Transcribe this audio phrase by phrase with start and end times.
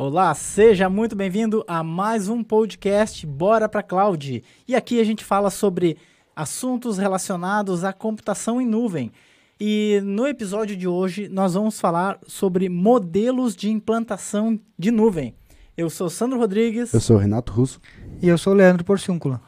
[0.00, 4.44] Olá, seja muito bem-vindo a mais um podcast Bora para Cloud.
[4.68, 5.96] E aqui a gente fala sobre
[6.36, 9.10] assuntos relacionados à computação em nuvem.
[9.58, 15.34] E no episódio de hoje nós vamos falar sobre modelos de implantação de nuvem.
[15.76, 16.94] Eu sou Sandro Rodrigues.
[16.94, 17.80] Eu sou Renato Russo.
[18.22, 19.42] E eu sou Leandro Porciúncula.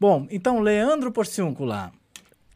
[0.00, 1.92] Bom, então, Leandro Porciúncula,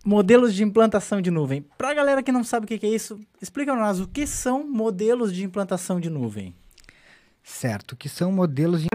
[0.04, 1.64] modelos de implantação de nuvem.
[1.78, 4.26] Para a galera que não sabe o que é isso, explica para nós o que
[4.26, 6.52] são modelos de implantação de nuvem.
[7.50, 8.88] Certo, que são modelos de.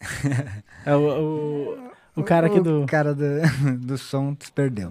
[0.86, 1.78] é o, o,
[2.16, 2.82] o, cara aqui do.
[2.82, 3.24] O cara do,
[3.80, 4.90] do som se perdeu.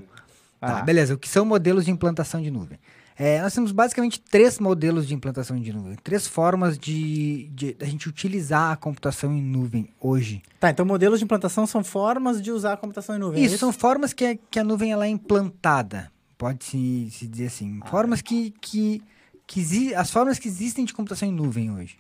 [0.60, 0.72] Tá, ah.
[0.74, 1.14] Tá, beleza.
[1.14, 2.78] O que são modelos de implantação de nuvem?
[3.18, 7.86] É, nós temos basicamente três modelos de implantação de nuvem, três formas de, de, a
[7.86, 10.42] gente utilizar a computação em nuvem hoje.
[10.60, 13.42] Tá, então modelos de implantação são formas de usar a computação em nuvem.
[13.42, 13.60] É isso, é isso?
[13.60, 17.80] são formas que a, que a nuvem ela é implantada, pode se, se dizer assim,
[17.84, 17.88] ah.
[17.88, 19.04] formas que, que
[19.52, 21.98] que as formas que existem de computação em nuvem hoje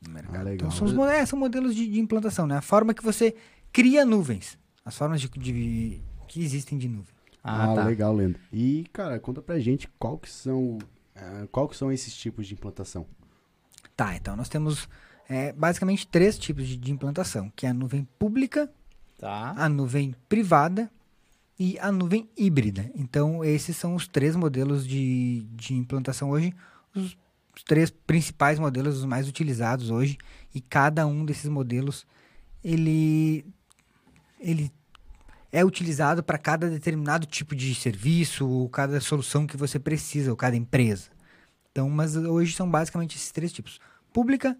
[0.00, 0.36] no mercado.
[0.36, 0.68] Ah, legal.
[0.68, 2.58] Então, são, os, é, são modelos de, de, implantação, né?
[2.58, 3.34] A forma que você
[3.72, 7.12] cria nuvens, as formas de, de que existem de nuvem.
[7.42, 7.84] Ah, ah tá.
[7.84, 8.40] legal, Leandro.
[8.52, 10.78] E, cara, conta pra gente qual que são,
[11.16, 13.06] uh, qual que são esses tipos de implantação.
[13.96, 14.88] Tá, então nós temos
[15.28, 18.70] é, basicamente três tipos de, de, implantação, que é a nuvem pública,
[19.18, 19.52] tá.
[19.56, 20.88] a nuvem privada
[21.58, 22.88] e a nuvem híbrida.
[22.94, 26.54] Então, esses são os três modelos de, de implantação hoje
[26.94, 27.16] os,
[27.64, 30.18] três principais modelos, os mais utilizados hoje,
[30.54, 32.06] e cada um desses modelos
[32.62, 33.44] ele
[34.40, 34.70] ele
[35.50, 40.36] é utilizado para cada determinado tipo de serviço, ou cada solução que você precisa, ou
[40.36, 41.10] cada empresa.
[41.70, 43.78] Então, mas hoje são basicamente esses três tipos:
[44.12, 44.56] pública,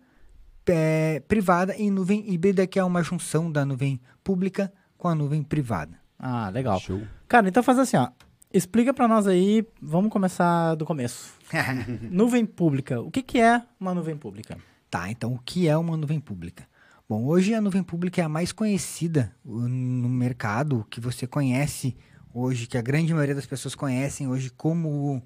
[0.67, 5.43] é, privada e nuvem híbrida, que é uma junção da nuvem pública com a nuvem
[5.43, 5.99] privada.
[6.19, 6.81] Ah, legal.
[6.81, 7.03] Show.
[7.29, 8.09] Cara, então faz assim, ó.
[8.55, 11.35] Explica para nós aí, vamos começar do começo.
[12.09, 13.01] nuvem pública.
[13.01, 14.57] O que, que é uma nuvem pública?
[14.89, 16.65] Tá, então o que é uma nuvem pública?
[17.09, 21.97] Bom, hoje a nuvem pública é a mais conhecida no mercado, que você conhece
[22.33, 25.21] hoje, que a grande maioria das pessoas conhecem hoje como,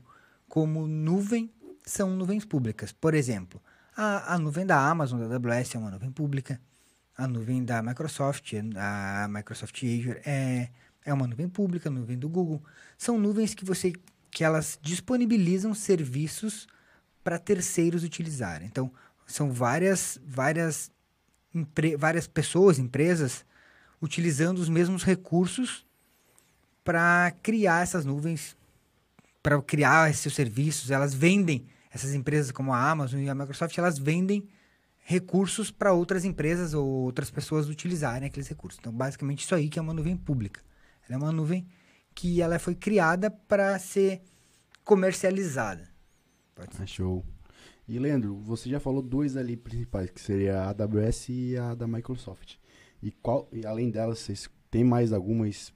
[0.48, 1.52] como nuvem,
[1.84, 2.92] são nuvens públicas.
[2.92, 3.60] Por exemplo,
[3.94, 6.58] a, a nuvem da Amazon, da AWS, é uma nuvem pública.
[7.14, 10.70] A nuvem da Microsoft, a Microsoft Azure, é
[11.08, 12.62] é uma nuvem pública, nuvem do Google.
[12.96, 13.92] São nuvens que você
[14.30, 16.68] que elas disponibilizam serviços
[17.24, 18.68] para terceiros utilizarem.
[18.68, 18.92] Então,
[19.26, 20.90] são várias várias
[21.98, 23.44] várias pessoas, empresas
[24.00, 25.86] utilizando os mesmos recursos
[26.84, 28.54] para criar essas nuvens,
[29.42, 30.90] para criar esses serviços.
[30.90, 34.46] Elas vendem essas empresas como a Amazon e a Microsoft, elas vendem
[35.04, 38.78] recursos para outras empresas ou outras pessoas utilizarem aqueles recursos.
[38.78, 40.60] Então, basicamente, isso aí que é uma nuvem pública.
[41.08, 41.66] Ela é uma nuvem
[42.14, 44.20] que ela foi criada para ser
[44.84, 45.88] comercializada.
[46.56, 47.24] Ah, show.
[47.86, 51.86] E Leandro, você já falou dois ali principais, que seria a AWS e a da
[51.86, 52.56] Microsoft.
[53.02, 55.72] E qual, e além delas, vocês têm mais algumas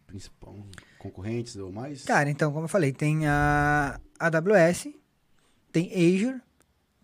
[0.99, 2.05] concorrentes ou mais?
[2.05, 4.89] Cara, então, como eu falei, tem a AWS,
[5.71, 6.41] tem Azure,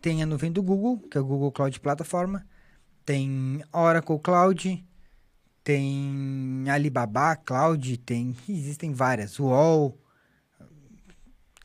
[0.01, 2.37] tem a nuvem do Google, que é o Google Cloud Platform,
[3.05, 4.85] tem Oracle Cloud,
[5.65, 6.13] tem
[6.71, 9.99] Alibaba Cloud, tem existem várias, UOL.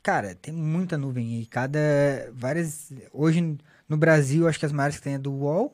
[0.02, 1.80] Cara, tem muita nuvem aí, cada
[2.34, 5.74] várias hoje no Brasil acho que as maiores que tem é do UOL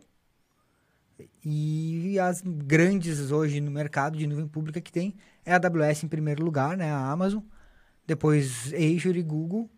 [1.43, 6.07] e as grandes hoje no mercado de nuvem pública que tem é a AWS em
[6.07, 7.41] primeiro lugar, né, a Amazon,
[8.05, 9.69] depois Azure e Google,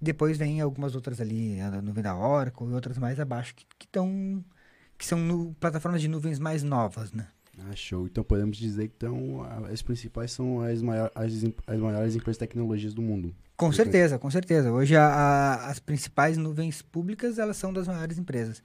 [0.00, 4.44] depois vem algumas outras ali, a nuvem da Oracle e outras mais abaixo que estão
[4.92, 7.28] que, que são no, plataformas de nuvens mais novas, né?
[7.68, 8.06] Ah, show.
[8.06, 11.32] Então podemos dizer que então, as principais são as, maior, as,
[11.66, 13.34] as maiores empresas de tecnologias do mundo.
[13.56, 14.72] Com certeza, com certeza.
[14.72, 18.62] Hoje a, a, as principais nuvens públicas elas são das maiores empresas.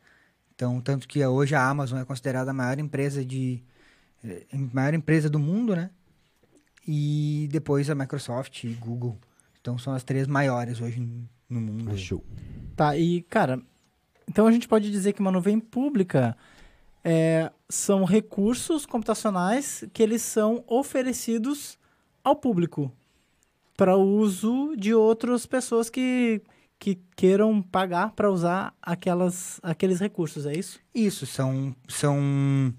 [0.55, 3.61] Então, tanto que hoje a Amazon é considerada a maior empresa de
[4.23, 5.89] eh, maior empresa do mundo, né?
[6.87, 9.19] E depois a Microsoft e Google.
[9.59, 11.01] Então são as três maiores hoje
[11.49, 11.91] no mundo.
[11.91, 12.23] Ah, show.
[12.75, 13.61] Tá, e cara,
[14.29, 16.37] então a gente pode dizer que uma nuvem pública
[17.07, 21.77] é, são recursos computacionais que eles são oferecidos
[22.23, 22.91] ao público
[23.77, 26.41] para uso de outras pessoas que,
[26.79, 30.79] que queiram pagar para usar aquelas, aqueles recursos, é isso?
[30.95, 32.73] Isso, são, são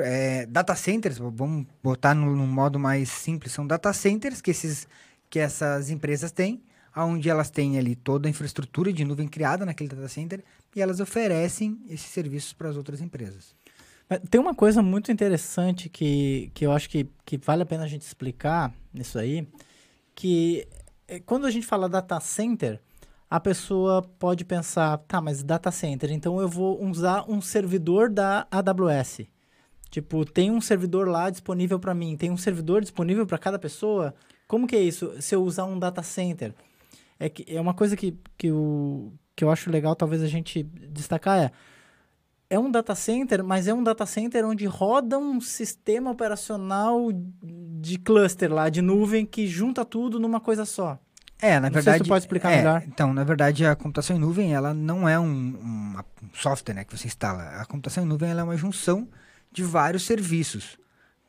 [0.00, 4.86] é, data centers, vamos botar no, no, modo mais simples, são data centers que, esses,
[5.30, 6.62] que essas empresas têm,
[6.94, 10.44] onde elas têm ali toda a infraestrutura de nuvem criada naquele data center
[10.76, 13.54] e elas oferecem esses serviços para as outras empresas.
[14.18, 17.88] Tem uma coisa muito interessante que, que eu acho que, que vale a pena a
[17.88, 19.46] gente explicar nisso aí,
[20.14, 20.66] que
[21.08, 22.80] é, quando a gente fala data center,
[23.30, 28.46] a pessoa pode pensar, tá, mas data center, então eu vou usar um servidor da
[28.50, 29.22] AWS.
[29.90, 34.14] Tipo, tem um servidor lá disponível para mim, tem um servidor disponível para cada pessoa.
[34.48, 35.14] Como que é isso?
[35.20, 36.54] Se eu usar um data center,
[37.18, 40.62] é que é uma coisa que, que, eu, que eu acho legal talvez a gente
[40.62, 41.52] destacar é
[42.52, 47.96] é um data center, mas é um data center onde roda um sistema operacional de
[47.96, 50.98] cluster lá, de nuvem, que junta tudo numa coisa só.
[51.40, 51.98] É, na Não sei verdade.
[51.98, 52.82] se você pode explicar é, melhor.
[52.86, 55.94] Então, na verdade, a computação em nuvem, ela não é um, um
[56.34, 57.42] software né, que você instala.
[57.58, 59.08] A computação em nuvem é uma junção
[59.50, 60.78] de vários serviços,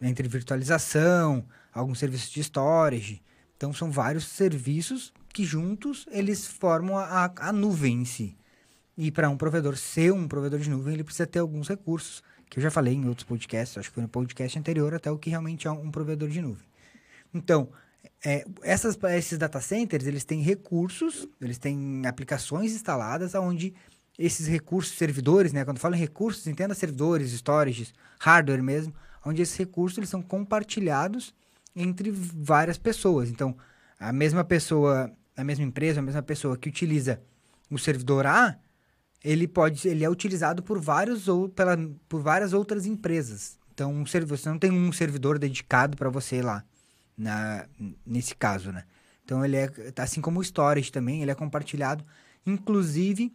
[0.01, 3.23] entre virtualização, alguns serviços de storage.
[3.55, 8.35] Então, são vários serviços que juntos eles formam a, a nuvem em si.
[8.97, 12.59] E para um provedor ser um provedor de nuvem, ele precisa ter alguns recursos, que
[12.59, 15.29] eu já falei em outros podcasts, acho que foi no podcast anterior, até o que
[15.29, 16.65] realmente é um provedor de nuvem.
[17.33, 17.69] Então,
[18.23, 23.73] é, essas, esses data centers, eles têm recursos, eles têm aplicações instaladas onde
[24.17, 25.65] esses recursos, servidores, né?
[25.65, 28.93] Quando falo em recursos, entenda servidores, storages, hardware mesmo,
[29.25, 31.33] onde esses recursos eles são compartilhados
[31.75, 33.29] entre várias pessoas.
[33.29, 33.57] Então,
[33.99, 37.19] a mesma pessoa, a mesma empresa, a mesma pessoa que utiliza
[37.71, 38.57] o servidor A,
[39.23, 41.77] ele pode, ele é utilizado por vários ou pela,
[42.09, 43.57] por várias outras empresas.
[43.73, 46.63] Então, um servidor, você não tem um servidor dedicado para você lá,
[47.17, 47.65] na,
[48.05, 48.83] nesse caso, né?
[49.23, 52.05] Então, ele é, assim como o storage também, ele é compartilhado.
[52.45, 53.33] Inclusive,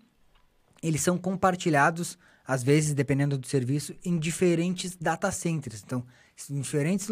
[0.82, 5.82] eles são compartilhados, às vezes, dependendo do serviço, em diferentes data centers.
[5.82, 6.04] Então,
[6.50, 7.08] em diferentes,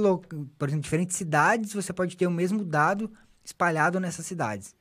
[0.58, 3.10] por exemplo, diferentes cidades, você pode ter o mesmo dado
[3.42, 4.74] espalhado nessas cidades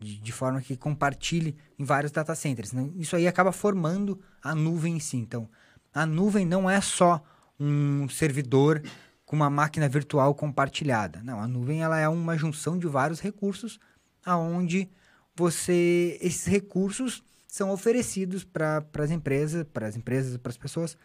[0.00, 2.72] de, de forma que compartilhe em vários data centers.
[2.72, 2.90] né?
[2.96, 5.18] Isso aí acaba formando a nuvem em si.
[5.18, 5.48] Então,
[5.92, 7.22] a nuvem não é só
[7.58, 8.82] um servidor
[9.26, 11.20] com uma máquina virtual compartilhada.
[11.22, 13.78] Não, a nuvem ela é uma junção de vários recursos
[14.24, 14.88] aonde
[15.36, 20.96] você esses recursos são oferecidos para as empresas, para as empresas, para as pessoas,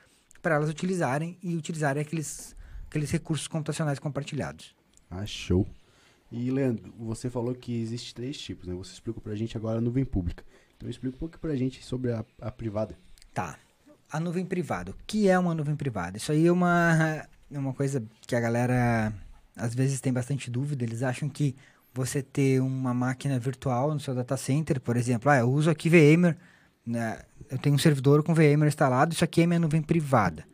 [0.41, 2.55] para elas utilizarem e utilizarem aqueles
[2.87, 4.75] aqueles recursos computacionais compartilhados.
[5.09, 5.67] Ah, show.
[6.31, 8.73] E, Leandro, você falou que existe três tipos, né?
[8.75, 10.43] Você explicou pra gente agora a nuvem pública.
[10.75, 12.97] Então explica um pouco pra gente sobre a, a privada.
[13.33, 13.57] Tá.
[14.11, 14.91] A nuvem privada.
[14.91, 16.17] O que é uma nuvem privada?
[16.17, 19.13] Isso aí é uma, é uma coisa que a galera
[19.55, 20.83] às vezes tem bastante dúvida.
[20.83, 21.55] Eles acham que
[21.93, 25.89] você ter uma máquina virtual no seu data center, por exemplo, ah, eu uso aqui
[25.89, 26.35] VMware,
[26.85, 27.21] né?
[27.49, 30.45] eu tenho um servidor com VMware instalado, isso aqui é minha nuvem privada.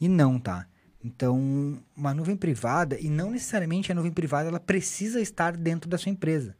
[0.00, 0.66] E não, tá?
[1.04, 5.98] Então, uma nuvem privada, e não necessariamente a nuvem privada, ela precisa estar dentro da
[5.98, 6.54] sua empresa.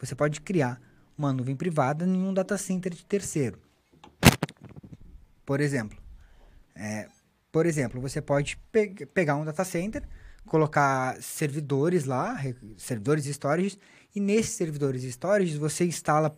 [0.00, 0.80] Você pode criar
[1.16, 3.60] uma nuvem privada em um data center de terceiro.
[5.46, 5.96] Por exemplo,
[6.74, 7.08] é,
[7.52, 10.02] por exemplo, você pode pe pegar um data center,
[10.44, 13.78] colocar servidores lá, re- servidores e storages,
[14.14, 16.36] e nesses servidores e storages você instala,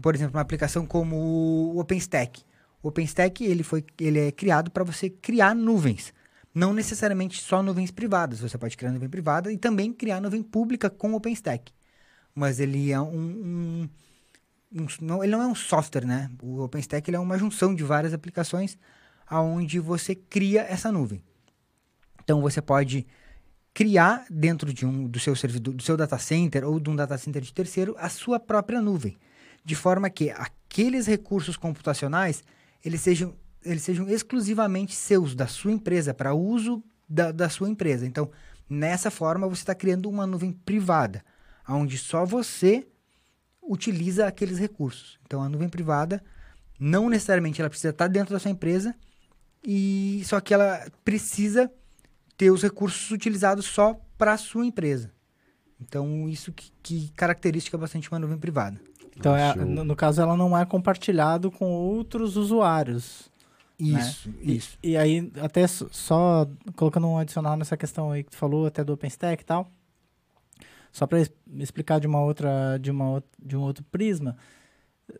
[0.00, 2.44] por exemplo, uma aplicação como o OpenStack.
[2.80, 6.12] O OpenStack ele foi, ele é criado para você criar nuvens,
[6.54, 8.40] não necessariamente só nuvens privadas.
[8.40, 11.72] Você pode criar nuvem privada e também criar nuvem pública com OpenStack.
[12.34, 13.14] Mas ele é um,
[13.84, 13.88] um
[14.72, 16.30] um- não, ele não é um software, né?
[16.42, 18.76] O OpenStack é uma junção de várias aplicações
[19.26, 21.22] aonde você cria essa nuvem.
[22.22, 23.06] Então você pode
[23.72, 27.16] criar dentro de um do seu servidor, do seu data center ou de um data
[27.16, 29.16] center de terceiro a sua própria nuvem,
[29.64, 32.42] de forma que aqueles recursos computacionais
[32.84, 33.34] eles sejam
[33.64, 38.06] eles sejam exclusivamente seus da sua empresa para uso da, da sua empresa.
[38.06, 38.30] Então
[38.68, 41.24] nessa forma você está criando uma nuvem privada,
[41.68, 42.86] onde só você
[43.62, 45.18] utiliza aqueles recursos.
[45.26, 46.22] Então a nuvem privada
[46.78, 48.94] não necessariamente ela precisa estar dentro da sua empresa
[49.64, 51.70] e só que ela precisa
[52.36, 55.10] ter os recursos utilizados só para a sua empresa.
[55.80, 58.80] Então isso que, que caracteriza bastante uma nuvem privada.
[59.18, 63.28] Então, é- no caso, ela não é compartilhado com outros usuários.
[63.78, 64.78] Isso, E- isso.
[64.82, 68.92] E, aí, até só colocando um adicional nessa questão aí que tu falou, até do
[68.92, 69.70] OpenStack e tal,
[70.90, 71.20] só para
[71.58, 74.36] explicar de uma outra, de uma, de um outro prisma,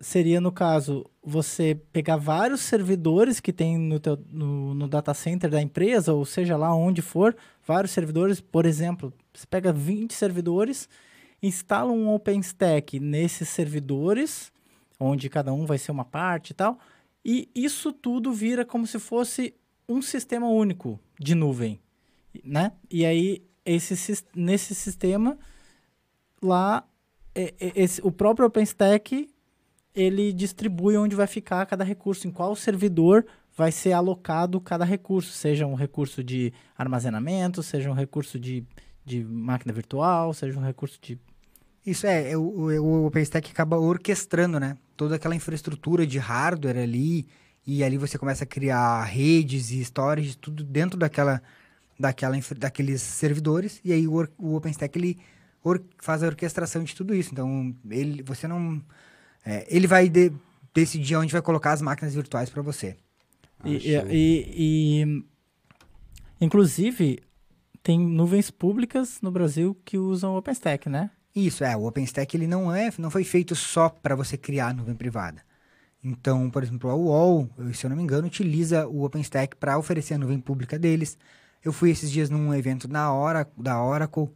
[0.01, 5.51] seria no caso você pegar vários servidores que tem no, teu, no, no data center
[5.51, 7.37] da empresa, ou seja lá onde for,
[7.67, 10.89] vários servidores, por exemplo, você pega 20 servidores,
[11.43, 14.53] instala um OpenStack nesses servidores,
[14.99, 16.79] onde cada um vai ser uma parte e tal,
[17.31, 19.55] e isso tudo vira como se fosse
[19.87, 21.79] um sistema único de nuvem,
[22.43, 22.73] né?
[22.91, 25.39] E aí, esse, nesse sistema,
[26.43, 26.89] lá,
[27.35, 29.29] esse- o próprio OpenStack,
[29.95, 35.33] ele distribui onde vai ficar cada recurso, em qual servidor vai ser alocado cada recurso,
[35.33, 38.65] seja um recurso de armazenamento, seja um recurso de,
[39.05, 41.19] de máquina virtual, seja um recurso de...
[41.91, 44.77] Isso é, o, o, o OpenStack acaba orquestrando, né?
[44.97, 47.27] Toda aquela infraestrutura de hardware ali,
[47.67, 51.43] e ali você começa a criar redes e storage, tudo dentro daquela,
[51.99, 55.19] daquela, daqueles servidores, e aí o, o OpenStack ele
[55.63, 57.31] or, faz a orquestração de tudo isso.
[57.33, 58.83] Então, ele, você não...
[59.45, 60.33] É, ele vai de,
[60.75, 62.97] decidir onde vai colocar as máquinas virtuais para você.
[63.65, 65.25] E, e, e, e,
[66.41, 67.21] inclusive,
[67.83, 71.11] tem nuvens públicas no Brasil que usam o OpenStack, né?
[71.35, 71.77] Isso, é.
[71.77, 75.43] O OpenStack ele não, é, não foi feito só para você criar nuvem privada.
[76.03, 80.15] Então, por exemplo, a UOL, se eu não me engano, utiliza o OpenStack para oferecer
[80.15, 81.19] a nuvem pública deles.
[81.63, 84.31] Eu fui esses dias num evento na hora, da Oracle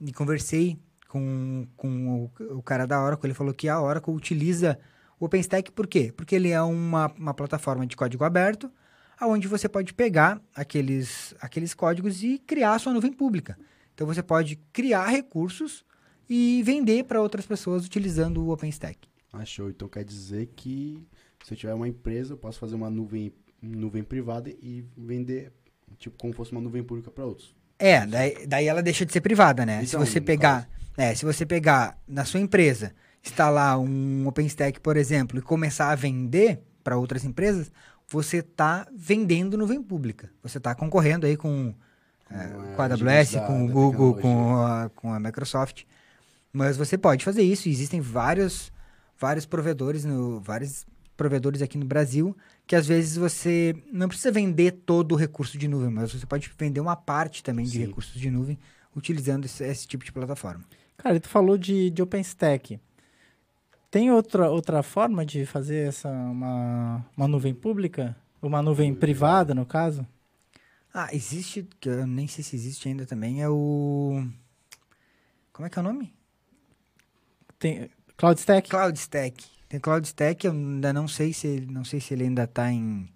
[0.00, 3.26] e conversei com, com o, o, cara da Oracle.
[3.26, 4.78] Ele falou que a Oracle utiliza
[5.20, 6.12] o OpenStack por quê?
[6.16, 8.72] Porque ele é uma, uma plataforma de código aberto,
[9.20, 13.58] onde você pode pegar aqueles, aqueles códigos e criar a sua nuvem pública.
[13.94, 15.84] Então você pode criar recursos
[16.28, 19.08] e vender para outras pessoas utilizando o OpenStack.
[19.32, 19.70] Achou.
[19.70, 21.06] Então quer dizer que
[21.44, 25.52] se eu tiver uma empresa, eu posso fazer uma nuvem, nuvem privada e vender,
[25.98, 27.54] tipo, como fosse uma nuvem pública para outros.
[27.78, 29.82] É, daí, daí ela deixa de ser privada, né?
[29.82, 34.96] Então, se você pegar, é, se você pegar na sua empresa instalar um OpenStack, por
[34.96, 37.72] exemplo, e começar a vender para outras empresas,
[38.08, 40.30] você está vendendo nuvem pública.
[40.42, 41.74] Você está concorrendo aí com,
[42.30, 45.84] é, com a AWS, com o Google, com a, com a Microsoft.
[46.52, 47.68] Mas você pode fazer isso.
[47.68, 48.72] Existem vários,
[49.18, 50.84] vários provedores, no, vários
[51.16, 55.68] provedores aqui no Brasil que às vezes você não precisa vender todo o recurso de
[55.68, 57.86] nuvem, mas você pode vender uma parte também de Sim.
[57.86, 58.58] recursos de nuvem
[58.96, 60.64] utilizando esse, esse, tipo de plataforma.
[60.96, 62.80] Cara, tu falou de, de OpenStack.
[63.90, 68.16] Tem outra, outra forma de fazer essa uma, uma nuvem pública?
[68.40, 70.06] Uma nuvem privada, no caso?
[70.92, 74.26] Ah, existe, que eu nem sei se existe ainda também, é o...
[75.52, 76.12] Como é que é o nome?
[77.62, 78.68] Tem CloudStack?
[78.68, 79.44] CloudStack.
[79.68, 83.08] Tem CloudStack, eu ainda não sei se ele, não sei se ele ainda está em...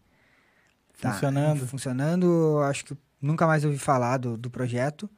[1.00, 1.61] Tá funcionando.
[1.61, 5.11] Tá funcionando, acho que nunca mais ouvi falar do, do projeto.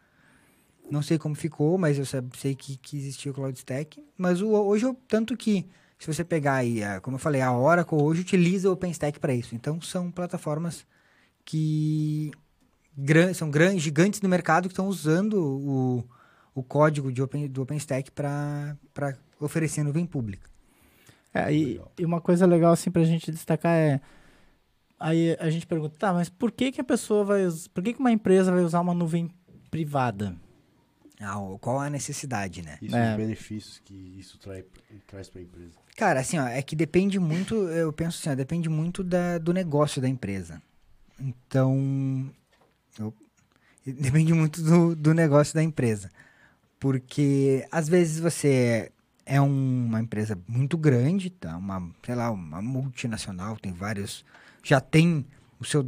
[0.90, 4.02] Não sei como ficou, mas eu sei que, que existia o CloudStack.
[4.16, 5.68] Mas o, hoje, eu, tanto que,
[5.98, 9.34] se você pegar aí, a, como eu falei, a Oracle hoje utiliza o OpenStack para
[9.34, 9.54] isso.
[9.54, 10.86] Então, são plataformas
[11.44, 12.30] que
[12.96, 16.08] gran, são grandes, gigantes no mercado que estão usando o,
[16.58, 18.76] o código de open, do OpenStack para
[19.40, 20.48] oferecer nuvem pública.
[21.32, 24.00] É, e, e, uma coisa legal assim para a gente destacar é
[24.98, 28.00] aí a gente pergunta, tá, mas por que que a pessoa vai, por que que
[28.00, 29.30] uma empresa vai usar uma nuvem
[29.70, 30.34] privada?
[31.20, 32.78] Ah, qual a necessidade, né?
[32.80, 33.10] Isso é.
[33.10, 34.64] os benefícios que isso trai,
[35.06, 35.72] traz para a empresa.
[35.96, 39.52] Cara, assim, ó, é que depende muito, eu penso assim, ó, depende muito da, do
[39.52, 40.62] negócio da empresa.
[41.18, 42.32] Então,
[42.98, 43.12] eu,
[43.84, 46.08] depende muito do, do negócio da empresa.
[46.78, 48.92] Porque, às vezes, você
[49.26, 51.56] é um, uma empresa muito grande, tá?
[51.56, 54.24] uma, sei lá, uma multinacional, tem vários,
[54.62, 55.26] já tem
[55.60, 55.84] o seu,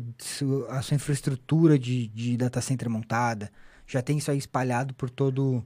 [0.69, 3.51] a sua infraestrutura de, de data center montada,
[3.87, 5.65] já tem isso aí espalhado por todo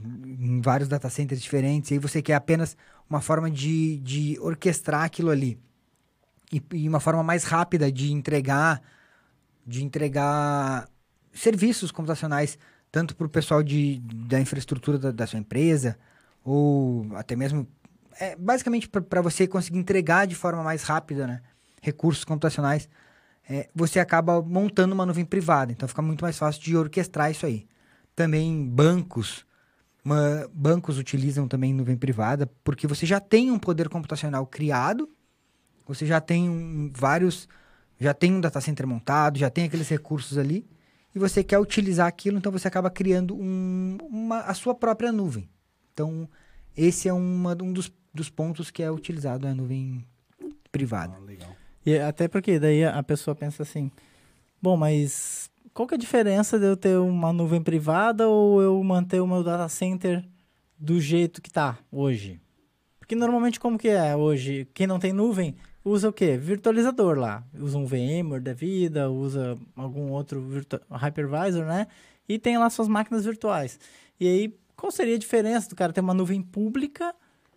[0.00, 2.76] em vários data centers diferentes, e aí você quer apenas
[3.08, 5.58] uma forma de, de orquestrar aquilo ali.
[6.52, 8.80] E, e uma forma mais rápida de entregar
[9.66, 10.88] de entregar
[11.32, 12.58] serviços computacionais
[12.94, 15.98] tanto para o pessoal de, da infraestrutura da, da, sua empresa
[16.44, 17.66] ou até mesmo
[18.20, 21.42] é, basicamente para você conseguir entregar de forma mais rápida né,
[21.82, 22.88] recursos computacionais
[23.50, 25.72] é, você acaba montando uma nuvem privada.
[25.72, 27.66] Então fica muito mais fácil de orquestrar isso aí.
[28.14, 29.44] Também bancos,
[30.04, 35.10] uma, bancos utilizam também nuvem privada, porque você já tem um poder computacional criado,
[35.84, 37.48] você já tem um, vários,
[37.98, 40.64] já tem um data center montado, já tem aqueles recursos ali,
[41.14, 45.48] e você quer utilizar aquilo, então você acaba criando um, uma, a sua própria nuvem.
[45.92, 46.28] Então,
[46.76, 50.04] esse é uma, um dos, dos pontos que é utilizado a nuvem
[50.72, 51.14] privada.
[51.16, 51.56] Ah, legal.
[51.86, 53.90] E até porque daí a pessoa pensa assim,
[54.60, 58.82] bom, mas qual que é a diferença de eu ter uma nuvem privada ou eu
[58.82, 60.24] manter o meu data center
[60.78, 62.40] do jeito que está hoje?
[62.98, 64.66] Porque normalmente como que é hoje?
[64.72, 65.54] Quem não tem nuvem
[65.84, 66.36] usa o quê?
[66.36, 67.44] Virtualizador lá.
[67.58, 70.42] Usa um VMware da vida, usa algum outro
[70.90, 71.86] hypervisor, né?
[72.28, 73.78] E tem lá suas máquinas virtuais.
[74.18, 77.14] E aí, qual seria a diferença do cara ter uma nuvem pública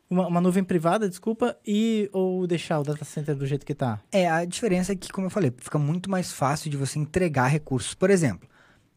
[0.09, 3.99] uma, uma, nuvem privada, desculpa, e ou deixar o data center do jeito que está?
[4.11, 7.47] É, a diferença é que, como eu falei, fica muito mais fácil de você entregar
[7.47, 7.93] recursos.
[7.93, 8.47] Por exemplo,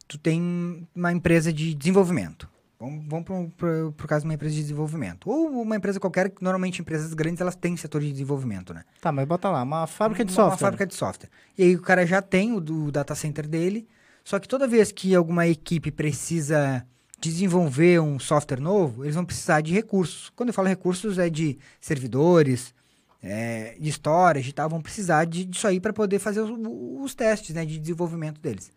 [0.07, 2.49] tu tem uma empresa de desenvolvimento.
[2.81, 5.29] Vamos, vamos para o caso de uma empresa de desenvolvimento.
[5.29, 8.85] Ou uma empresa qualquer, que normalmente empresas grandes, elas têm setor de desenvolvimento, né?
[9.03, 10.55] Tá, mas bota lá, uma fábrica de uma, software.
[10.55, 11.29] Uma fábrica de software.
[11.59, 13.87] E aí o cara já tem o, o data center dele,
[14.25, 16.87] só que toda vez que alguma equipe precisa
[17.21, 20.31] desenvolver um software novo, eles vão precisar de recursos.
[20.31, 22.75] Quando eu falo recursos, é de servidores,
[23.23, 27.15] é, de storage e tal, vão precisar de, disso aí para poder fazer os, os,
[27.15, 28.73] testes né, de desenvolvimento deles.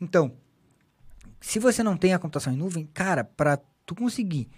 [0.00, 0.32] Então,
[1.40, 4.48] se você não tem a computação em nuvem, cara, para tu conseguir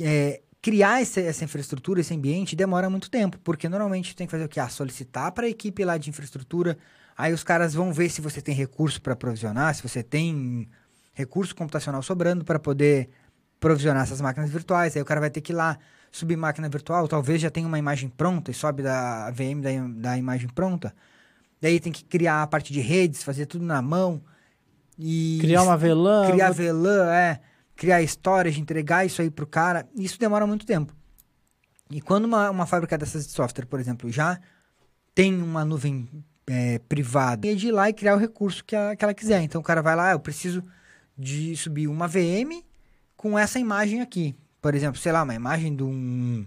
[0.00, 4.30] é, criar essa, essa, infraestrutura, esse ambiente, demora muito tempo, porque normalmente tu tem que
[4.30, 4.58] fazer o que?
[4.58, 6.76] Ah, solicitar para a equipe lá de infraestrutura,
[7.16, 10.68] aí os caras vão ver se você tem recurso para provisionar, se você tem
[11.12, 13.10] recurso computacional sobrando para poder
[13.60, 15.78] provisionar essas máquinas virtuais, aí o cara vai ter que ir lá
[16.10, 20.18] subir máquina virtual, talvez já tenha uma imagem pronta e sobe da VM da, da
[20.18, 20.94] imagem pronta.
[21.60, 24.22] Daí tem que criar a parte de redes, fazer tudo na mão.
[24.98, 26.30] E criar uma VLAN.
[26.30, 27.40] Criar VLAN, é.
[27.76, 29.86] Criar storage, entregar isso aí pro cara.
[29.94, 30.94] Isso demora muito tempo.
[31.90, 34.38] E quando uma, uma fábrica dessas de software, por exemplo, já
[35.14, 36.08] tem uma nuvem
[36.46, 39.42] é, privada, é de ir lá e criar o recurso que, a, que ela quiser.
[39.42, 40.62] Então o cara vai lá, ah, eu preciso
[41.16, 42.62] de subir uma VM
[43.16, 46.44] com essa imagem aqui por exemplo, sei lá, uma imagem de um,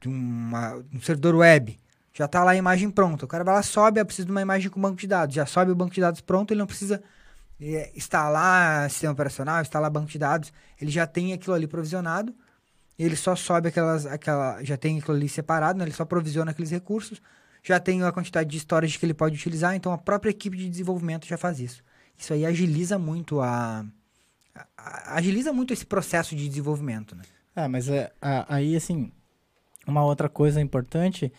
[0.00, 1.78] de uma, um servidor web,
[2.20, 3.24] já está lá a imagem pronta.
[3.24, 5.34] O cara vai lá, sobe, precisa de uma imagem com banco de dados.
[5.34, 7.02] Já sobe o banco de dados pronto, ele não precisa
[7.58, 10.52] é, instalar sistema operacional, instalar banco de dados.
[10.78, 12.34] Ele já tem aquilo ali provisionado.
[12.98, 15.86] Ele só sobe aquelas, aquela, já tem aquilo ali separado, né?
[15.86, 17.22] ele só provisiona aqueles recursos.
[17.62, 20.68] Já tem a quantidade de storage que ele pode utilizar, então a própria equipe de
[20.68, 21.82] desenvolvimento já faz isso.
[22.18, 23.82] Isso aí agiliza muito a,
[25.06, 27.22] agiliza muito esse processo de desenvolvimento, né?
[27.56, 28.12] É, mas é,
[28.46, 29.10] aí, assim,
[29.86, 31.32] uma outra coisa importante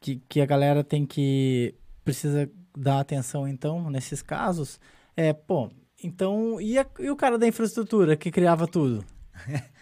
[0.00, 1.74] que, que a galera tem que...
[2.04, 4.80] Precisa dar atenção, então, nesses casos,
[5.16, 5.68] é, pô,
[6.02, 9.04] então, e, a, e o cara da infraestrutura que criava tudo?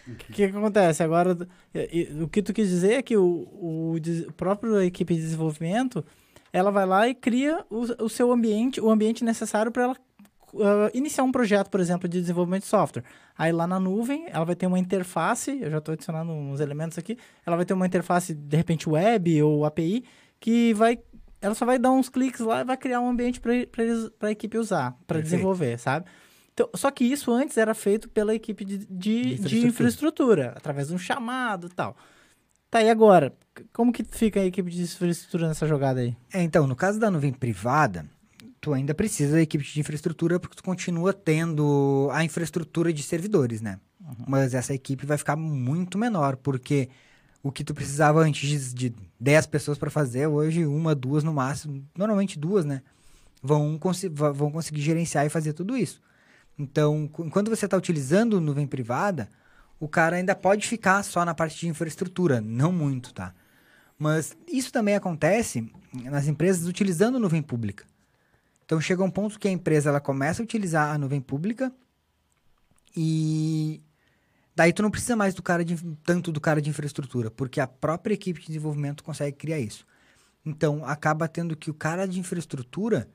[0.08, 1.02] O que, que, acontece?
[1.02, 1.36] Agora,
[2.22, 6.04] o que tu quis dizer é que o, o, o próprio equipe de desenvolvimento,
[6.52, 9.96] ela vai lá e cria o, o seu ambiente, o ambiente necessário para ela
[10.56, 13.04] uh, iniciar um projeto, por exemplo, de desenvolvimento de software.
[13.36, 16.98] Aí lá na nuvem, ela vai ter uma interface, eu já estou adicionando uns elementos
[16.98, 20.04] aqui, ela vai ter uma interface, de repente, web ou API,
[20.40, 20.98] que vai.
[21.40, 24.58] Ela só vai dar uns cliques lá e vai criar um ambiente para a equipe
[24.58, 26.06] usar, para desenvolver, sabe?
[26.52, 29.48] Então, só que isso antes era feito pela equipe de, de, de, infraestrutura.
[29.48, 31.94] de infraestrutura, através de um chamado e tal.
[32.70, 33.32] Tá, e agora?
[33.72, 36.16] Como que fica a equipe de infraestrutura nessa jogada aí?
[36.32, 38.06] É, então, no caso da nuvem privada,
[38.66, 43.60] tu ainda precisa da equipe de infraestrutura porque tu continua tendo a infraestrutura de servidores,
[43.60, 43.78] né?
[44.00, 44.24] Uhum.
[44.26, 46.88] Mas essa equipe vai ficar muito menor, porque
[47.44, 51.86] o que tu precisava antes de 10 pessoas para fazer, hoje uma, duas no máximo,
[51.96, 52.82] normalmente duas, né?
[53.40, 53.78] Vão,
[54.34, 56.02] vão conseguir gerenciar e fazer tudo isso.
[56.58, 59.28] Então, enquanto você está utilizando nuvem privada,
[59.78, 63.32] o cara ainda pode ficar só na parte de infraestrutura, não muito, tá?
[63.96, 67.84] Mas isso também acontece nas empresas utilizando nuvem pública.
[68.66, 71.72] Então chega um ponto que a empresa ela começa a utilizar a nuvem pública
[72.96, 73.80] e
[74.54, 77.66] daí tu não precisa mais do cara de, tanto do cara de infraestrutura, porque a
[77.66, 79.86] própria equipe de desenvolvimento consegue criar isso.
[80.44, 83.08] Então acaba tendo que o cara de infraestrutura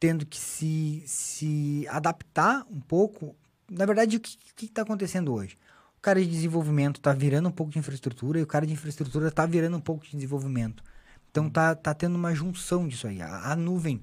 [0.00, 3.36] tendo que se, se adaptar um pouco.
[3.70, 5.56] Na verdade, o que está acontecendo hoje?
[5.96, 9.28] O cara de desenvolvimento está virando um pouco de infraestrutura e o cara de infraestrutura
[9.28, 10.82] está virando um pouco de desenvolvimento.
[11.30, 13.22] Então tá, tá tendo uma junção disso aí.
[13.22, 14.02] A, a nuvem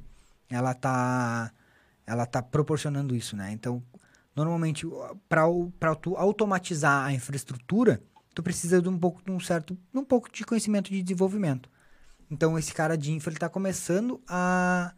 [0.49, 1.51] ela tá
[2.05, 3.51] ela tá proporcionando isso, né?
[3.51, 3.83] Então,
[4.35, 4.87] normalmente
[5.27, 8.01] para tu automatizar a infraestrutura,
[8.33, 11.69] tu precisa de um pouco de um certo, um pouco de conhecimento de desenvolvimento.
[12.31, 14.93] Então, esse cara de infra ele tá começando a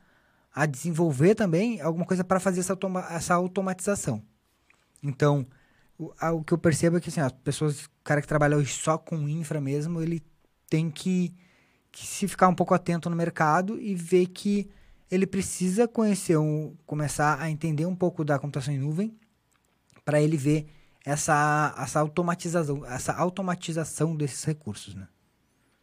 [0.53, 4.21] a desenvolver também alguma coisa para fazer essa, automa essa automatização.
[5.01, 5.47] Então,
[5.97, 8.57] o, a, o, que eu percebo é que assim, as pessoas, o cara que trabalha
[8.57, 10.21] hoje só com infra mesmo, ele
[10.69, 11.33] tem que,
[11.91, 14.69] que se ficar um pouco atento no mercado e ver que
[15.12, 19.13] ele precisa conhecer, um, começar a entender um pouco da computação em nuvem
[20.06, 20.67] para ele ver
[21.06, 25.08] essa, essa automatização, essa automatização desses recursos, né?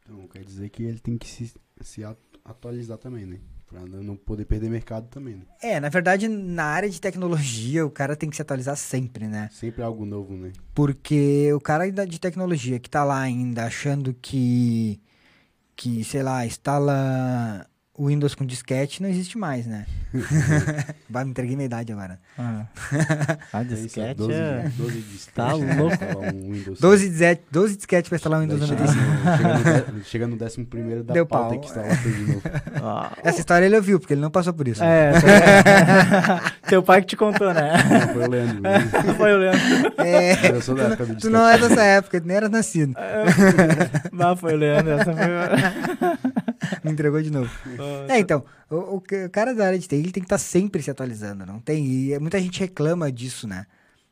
[0.02, 2.02] Então, quer dizer que ele tem que se, se
[2.42, 3.38] atualizar também, né?
[3.66, 5.42] Pra não poder perder mercado também, né?
[5.60, 9.50] É, na verdade, na área de tecnologia, o cara tem que se atualizar sempre, né?
[9.52, 10.52] Sempre algo novo, né?
[10.74, 14.98] Porque o cara de tecnologia que tá lá ainda achando que,
[15.76, 17.67] que sei lá, instala
[17.98, 19.84] o Windows com disquete não existe mais, né?
[21.10, 22.16] Vai, me entreguei minha idade agora.
[22.38, 22.64] Ah,
[23.52, 24.70] a disquete 12, é...
[24.76, 25.34] 12 disquete.
[25.34, 25.96] Tá louco.
[26.32, 30.64] Um Windows 12, disquete, 12 disquete pra instalar o Windows chega, no, chega no décimo
[30.64, 31.50] primeiro da Deu pau, pau.
[31.50, 32.42] tem que instalar tudo de novo.
[32.80, 34.82] Ah, Essa história ele ouviu, porque ele não passou por isso.
[34.82, 36.40] É, né?
[36.68, 37.72] teu pai que te contou, né?
[37.90, 38.62] Não, foi o Leandro.
[38.62, 39.92] Não foi o Leandro.
[39.98, 42.94] É, Eu sou da época do tu não é dessa época, tu nem era nascido.
[44.12, 44.92] Não, foi o Leandro.
[44.92, 46.37] Essa foi...
[46.84, 47.50] Me entregou de novo.
[48.08, 50.90] É, então, o, o, cara da área de TI ele tem que estar sempre se
[50.90, 51.86] atualizando, não tem?
[51.86, 53.66] E muita gente reclama disso, né?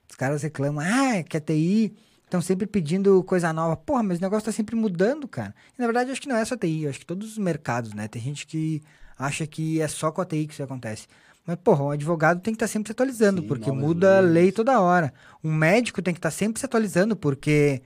[0.09, 1.93] Os caras reclamam, ah, que a TI
[2.25, 3.77] estão sempre pedindo coisa nova.
[3.77, 5.55] Porra, mas o negócio tá sempre mudando, cara.
[5.77, 7.39] E, na verdade, eu acho que não é só TI, eu acho que todos os
[7.39, 8.09] mercados, né?
[8.09, 8.83] Tem gente que
[9.19, 11.07] acha que é só com a TI que isso acontece.
[11.47, 14.51] Mas, porra, um advogado tem que estar sempre se atualizando, Sim, porque muda a lei
[14.51, 15.15] toda hora.
[15.45, 17.83] Um médico tem que estar sempre se atualizando, porque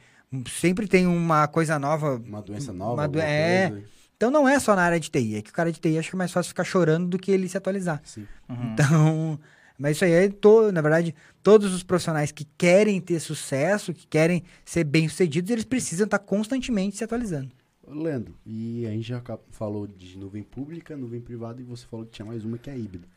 [0.49, 2.17] sempre tem uma coisa nova.
[2.27, 3.69] Uma doença nova, Uma do- é.
[3.69, 4.00] coisa.
[4.21, 6.11] Então não é só na área de TI, é que o cara de TI acha
[6.11, 8.03] que é mais fácil ficar chorando do que ele se atualizar.
[8.05, 8.27] Sim.
[8.51, 9.41] Então,
[9.79, 14.07] mas isso aí é, to, na verdade, todos os profissionais que querem ter sucesso, que
[14.07, 17.49] querem ser bem-sucedidos, eles precisam estar constantemente se atualizando.
[17.83, 22.05] Ô, Leandro, e a gente já falou de nuvem pública, nuvem privada, e você falou
[22.05, 23.09] que tinha mais uma que é híbrida.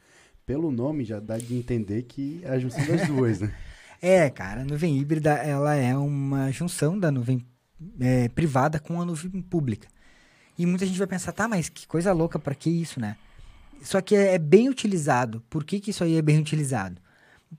[0.46, 3.54] Pelo nome já dá de entender que é a junção das duas, né?
[4.02, 7.46] É, cara, a nuvem híbrida, ela é uma junção da nuvem
[8.02, 9.88] é, privada com a nuvem pública.
[10.58, 13.16] E muita gente vai pensar, tá, mas que coisa louca, pra que isso, né?
[13.82, 15.44] Só que é, é bem utilizado.
[15.50, 17.02] Por que, que isso aí é bem utilizado?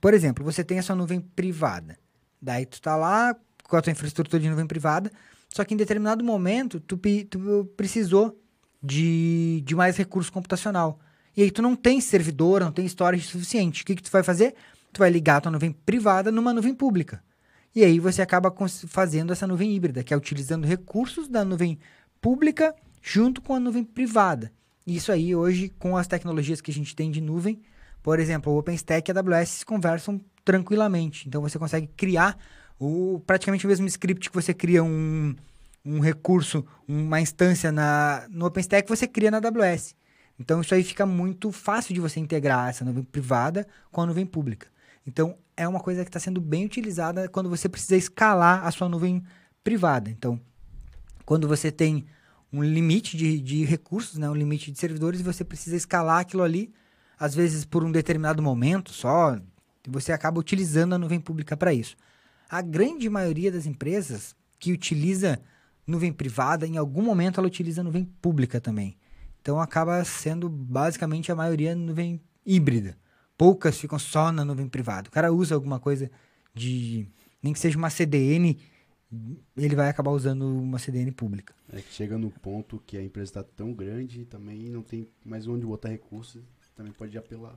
[0.01, 1.99] Por exemplo, você tem a sua nuvem privada.
[2.41, 3.35] Daí tu tá lá
[3.69, 5.11] com a tua infraestrutura de nuvem privada,
[5.49, 8.39] só que em determinado momento tu, tu precisou
[8.83, 10.99] de, de mais recurso computacional.
[11.37, 13.83] E aí tu não tem servidor, não tem storage suficiente.
[13.83, 14.55] O que, que tu vai fazer?
[14.93, 17.23] Tu vai ligar a tua nuvem privada numa nuvem pública.
[17.75, 18.55] E aí você acaba
[18.87, 21.79] fazendo essa nuvem híbrida, que é utilizando recursos da nuvem
[22.21, 22.75] pública
[23.07, 24.51] junto com a nuvem privada.
[24.87, 27.61] Isso aí hoje, com as tecnologias que a gente tem de nuvem,
[28.03, 31.29] por exemplo, o OpenStack e a AWS conversam tranquilamente.
[31.29, 32.37] Então você consegue criar
[32.81, 35.35] o, praticamente o mesmo script que você cria um,
[35.85, 39.95] um recurso, uma instância na, no OpenStack, você cria na AWS.
[40.39, 44.25] Então isso aí fica muito fácil de você integrar essa nuvem privada com a nuvem
[44.25, 44.67] pública.
[45.07, 48.89] Então é uma coisa que está sendo bem utilizada quando você precisa escalar a sua
[48.89, 49.23] nuvem
[49.63, 50.11] privada.
[50.11, 50.41] Então,
[51.25, 52.05] quando você tem
[52.55, 56.45] um limite de, de recursos, né, um limite de servidores, e você precisa escalar aquilo
[56.45, 56.73] ali,
[57.19, 61.75] às vezes por um determinado momento só, e você acaba utilizando a nuvem pública para
[61.75, 61.97] isso.
[62.49, 65.41] A grande maioria das empresas que utiliza
[65.85, 68.97] nuvem privada, em algum momento ela utiliza nuvem pública também.
[69.41, 72.97] Então acaba sendo basicamente a maioria nuvem híbrida.
[73.37, 75.09] Poucas ficam só na nuvem privada.
[75.09, 76.11] O cara usa alguma coisa
[76.55, 77.07] de.
[77.43, 78.57] nem que seja uma CDN,
[79.57, 81.55] ele vai acabar usando uma CDN pública.
[81.73, 85.09] É que chega no ponto que a empresa está tão grande e também não tem
[85.25, 86.43] mais onde botar recursos,
[86.77, 87.55] também pode apelar.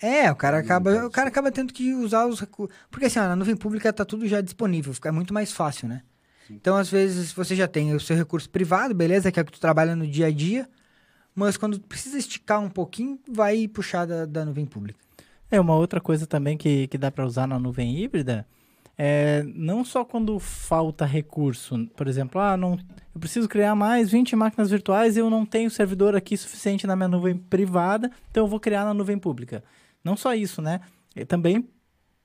[0.00, 2.74] É, o cara acaba, o cara acaba tendo que usar os recursos.
[2.90, 6.02] Porque assim, ó, na nuvem pública tá tudo já disponível, fica muito mais fácil, né?
[6.46, 6.54] Sim.
[6.54, 9.52] Então, às vezes, você já tem o seu recurso privado, beleza, que é o que
[9.52, 10.68] tu trabalha no dia a dia,
[11.34, 14.98] mas quando precisa esticar um pouquinho, vai puxar da, da nuvem pública.
[15.50, 18.46] É, uma outra coisa também que, que dá para usar na nuvem híbrida
[19.02, 22.78] é não só quando falta recurso, por exemplo, ah, não,
[23.14, 26.94] eu preciso criar mais 20 máquinas virtuais e eu não tenho servidor aqui suficiente na
[26.94, 29.64] minha nuvem privada, então eu vou criar na nuvem pública.
[30.04, 30.82] Não só isso, né?
[31.16, 31.66] É também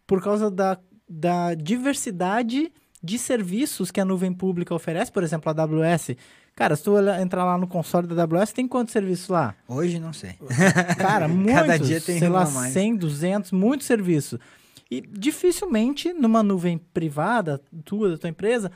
[0.05, 2.69] por causa da, da diversidade
[3.01, 6.17] de serviços que a nuvem pública oferece, por exemplo, a AWS.
[6.53, 9.55] Cara, se tu entrar lá no console da AWS, tem quantos serviços lá?
[9.65, 10.33] Hoje, não sei.
[10.97, 11.53] Cara, muitos.
[11.53, 12.73] Cada dia tem sei lá, mais.
[12.73, 14.37] 100, 200, muitos serviços.
[14.89, 18.71] E dificilmente numa nuvem privada, tua, da tua empresa,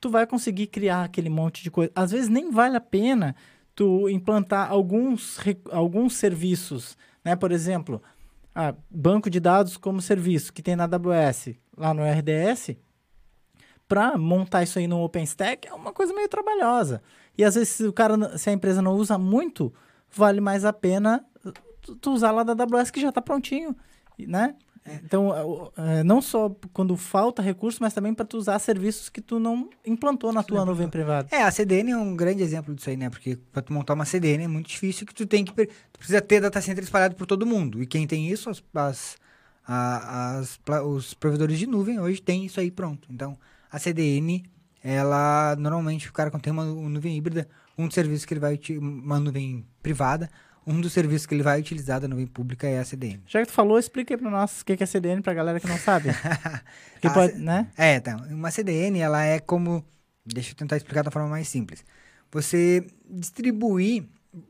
[0.00, 1.90] tu vai conseguir criar aquele monte de coisa.
[1.94, 3.34] Às vezes nem vale a pena
[3.74, 5.38] tu implantar alguns,
[5.70, 7.34] alguns serviços, né?
[7.34, 8.02] Por exemplo,
[8.54, 12.76] ah, banco de dados como serviço que tem na AWS, lá no RDS,
[13.88, 17.02] para montar isso aí no OpenStack é uma coisa meio trabalhosa.
[17.36, 19.72] E às vezes se o cara, se a empresa não usa muito,
[20.10, 21.24] vale mais a pena
[21.84, 23.76] tu, tu usar lá da AWS que já está prontinho,
[24.18, 24.54] né?
[25.02, 29.08] Então, é, o- é, não só quando falta recurso, mas também para tu usar serviços
[29.08, 31.28] que tu não implantou na tua nuvem privada.
[31.34, 33.08] É, a CDN é um grande exemplo disso aí, né?
[33.08, 35.52] Porque pra tu montar uma CDN é muito difícil que tu tem que...
[35.54, 37.82] Tu precisa ter data center espalhado por todo mundo.
[37.82, 39.16] E quem tem isso, as, as,
[39.66, 43.08] as os provedores de nuvem hoje tem isso aí pronto.
[43.10, 43.38] Então,
[43.72, 44.44] a CDN,
[44.82, 45.56] ela...
[45.58, 48.60] Normalmente, o cara quando tem uma, nuvem híbrida, um dos serviços que ele vai...
[48.78, 50.28] Uma nuvem privada,
[50.66, 53.22] um dos serviços que ele vai utilizar da nuvem pública é a CDN.
[53.26, 55.60] Já que tu falou, explica aí para nós o que que é CDN para galera
[55.60, 56.08] que não sabe.
[57.06, 57.70] Ah, pode, né?
[57.76, 59.84] É, então, uma CDN, ela é como...
[60.24, 61.84] Deixa eu tentar explicar da forma mais simples.
[62.32, 64.04] Você distribuir...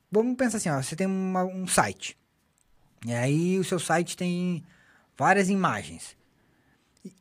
[0.09, 2.17] Vamos pensar assim, ó, você tem uma- um site.
[3.05, 4.63] E aí o seu site tem
[5.19, 6.17] várias imagens.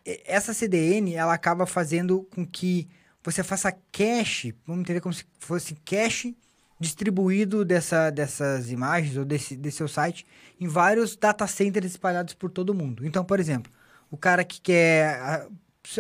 [0.06, 2.88] E Essa CDN, ela acaba fazendo com que
[3.24, 6.38] você faça cache, vamos entender como se fosse cache
[6.80, 10.26] distribuído dessa, dessas imagens ou desse, desse seu site
[10.60, 13.06] em vários data centers espalhados por todo mundo.
[13.06, 13.72] Então, por exemplo,
[14.12, 15.16] o cara que quer.
[15.20, 15.48] a-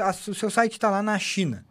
[0.01, 1.65] a- o seu site está lá na China.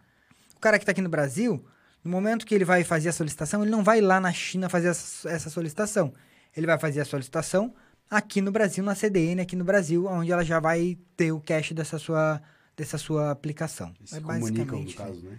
[0.56, 1.64] O cara que está aqui no Brasil,
[2.04, 4.88] No momento que ele vai fazer a solicitação, ele não vai lá na China fazer
[4.88, 6.12] essa, essa solicitação.
[6.56, 7.72] Ele vai fazer a solicitação
[8.10, 11.72] aqui no Brasil, na CDN, aqui no Brasil, onde ela já vai ter o cache
[11.72, 12.42] dessa sua,
[12.76, 13.94] dessa sua aplicação.
[14.00, 15.38] Eles se É comunicam, no caso, né?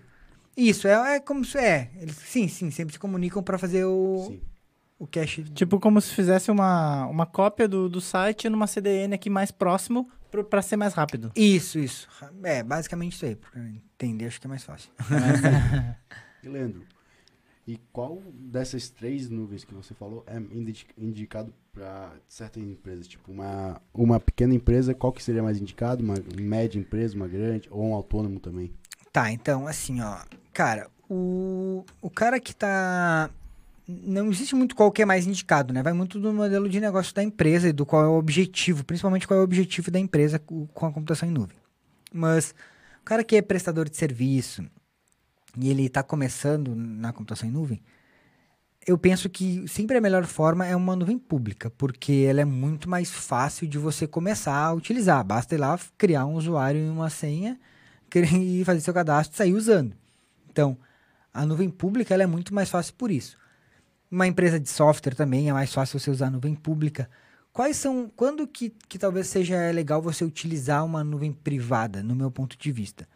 [0.56, 1.90] Isso, é, é como se é.
[2.00, 4.42] Eles, sim, sim, sempre se comunicam para fazer o, Sim.
[5.00, 5.44] o cache.
[5.44, 10.10] Tipo como se fizesse uma, uma cópia do, do site numa CDN aqui mais próximo
[10.50, 11.32] pra ser mais rápido.
[11.36, 12.08] Isso, isso.
[12.44, 13.36] É, basicamente isso aí.
[13.36, 14.90] Pra entender, acho que é mais fácil.
[16.44, 16.84] E Leandro,
[17.66, 23.08] e qual dessas três nuvens que você falou é indi- indicado para certas empresas?
[23.08, 26.04] Tipo, uma, uma pequena empresa, qual que seria mais indicado?
[26.04, 28.74] Uma média empresa, uma grande, ou um autônomo também?
[29.14, 30.18] Tá, então, assim, ó.
[30.52, 33.30] Cara, o, o cara que tá.
[33.88, 35.84] Não existe muito qual que é mais indicado, né?
[35.84, 39.28] Vai muito do modelo de negócio da empresa e do qual é o objetivo, principalmente
[39.28, 41.56] qual é o objetivo da empresa co- com a computação em nuvem.
[42.12, 42.56] Mas
[43.02, 44.66] o cara que é prestador de serviço
[45.58, 47.82] e ele tá começando na computação em nuvem,
[48.88, 52.90] eu penso que sempre a melhor forma é uma nuvem pública, porque ela é muito
[52.90, 55.24] mais fácil de você começar a utilizar.
[55.24, 57.60] Basta ir lá, criar um usuário e uma senha
[58.20, 59.96] e fazer seu cadastro e sair usando.
[60.50, 60.78] Então,
[61.34, 63.38] a nuvem pública é muito mais fácil por isso.
[64.12, 67.10] Uma empresa de software também é mais fácil você usar a nuvem pública.
[67.52, 68.12] Quais são.
[68.16, 72.72] Quando que, que talvez seja legal você utilizar uma nuvem privada, no meu ponto de
[72.72, 73.08] vista?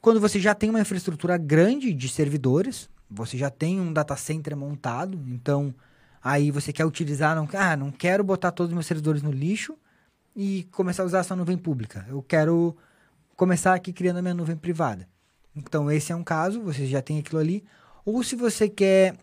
[0.00, 4.56] Quando você já tem uma infraestrutura grande de servidores, você já tem um data center
[4.56, 5.74] montado, então
[6.22, 9.76] aí você quer utilizar, não, ah, não quero botar todos os meus servidores no lixo
[10.34, 12.06] e começar a usar essa nuvem pública.
[12.08, 12.76] Eu quero
[13.36, 15.08] começar aqui criando a minha nuvem privada.
[15.54, 17.64] Então, esse é um caso, você já tem aquilo ali.
[18.04, 19.16] Ou se você quer,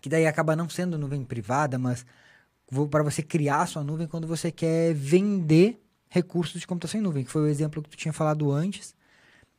[0.00, 2.04] que daí acaba não sendo nuvem privada, mas
[2.90, 7.24] para você criar a sua nuvem quando você quer vender recursos de computação em nuvem,
[7.24, 8.94] que foi o exemplo que tu tinha falado antes,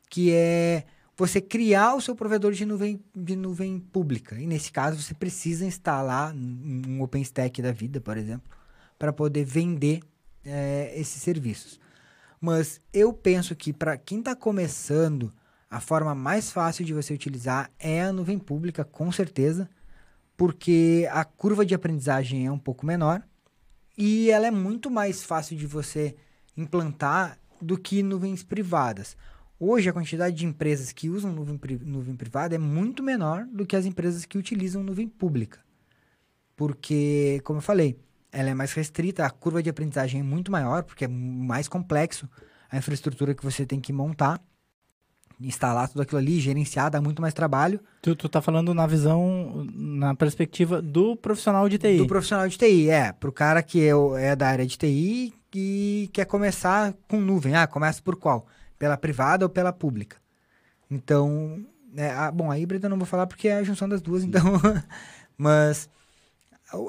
[0.09, 0.83] que é
[1.17, 4.39] você criar o seu provedor de nuvem, de nuvem pública.
[4.39, 8.49] E nesse caso, você precisa instalar um OpenStack da vida, por exemplo,
[8.97, 10.01] para poder vender
[10.45, 11.79] eh, esses serviços.
[12.39, 15.33] Mas eu penso que para quem está começando,
[15.69, 19.69] a forma mais fácil de você utilizar é a nuvem pública, com certeza,
[20.37, 23.21] porque a curva de aprendizagem é um pouco menor
[23.97, 26.15] e ela é muito mais fácil de você
[26.55, 29.17] implantar do que nuvens privadas.
[29.59, 33.75] Hoje, a quantidade de empresas que usam nuvem, nuvem privada é muito menor do que
[33.75, 35.59] as empresas que utilizam nuvem pública.
[36.55, 37.99] Porque, como eu falei,
[38.31, 42.29] ela é mais restrita, a curva de aprendizagem é muito maior, porque é mais complexo
[42.71, 44.39] a infraestrutura que você tem que montar,
[45.41, 47.79] instalar tudo aquilo ali, gerenciar, dá muito mais trabalho.
[48.01, 51.97] Tu, tu tá falando na visão, na perspectiva do profissional de TI.
[51.97, 53.11] Do profissional de TI, é.
[53.13, 53.91] Pro cara que é,
[54.31, 57.55] é da área de TI e quer começar com nuvem.
[57.55, 58.45] Ah, começa por qual?
[58.77, 60.17] Pela privada ou pela pública?
[60.91, 61.65] Então,
[61.95, 64.23] é, a- bom, a híbrida eu não vou falar porque é a junção das duas,
[64.23, 64.43] então.
[65.37, 65.89] Mas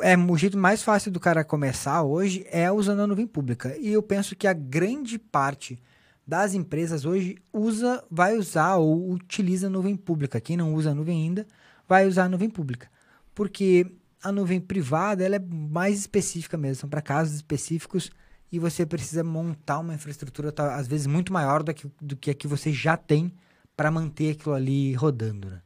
[0.03, 3.77] é o jeito mais fácil do cara começar hoje é usando a nuvem pública.
[3.79, 5.81] E eu penso que a grande parte
[6.27, 10.41] das empresas hoje usa, vai usar ou utiliza a nuvem pública.
[10.41, 11.47] Quem não usa a nuvem ainda,
[11.89, 12.89] vai usar a nuvem pública.
[13.35, 13.87] Porque
[14.23, 18.11] a nuvem privada ela é mais específica mesmo, são para casos específicos
[18.53, 22.31] e você precisa montar uma infraestrutura tá, às vezes muito maior do que, do que
[22.31, 23.33] a que você já tem
[23.77, 25.49] para manter aquilo ali rodando.
[25.49, 25.63] Né?